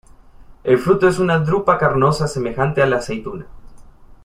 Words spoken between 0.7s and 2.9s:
fruto es una drupa carnosa semejante a